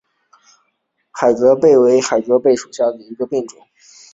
[1.13, 3.45] 范蠡弯贝介为弯贝介科弯贝介属下的一个种。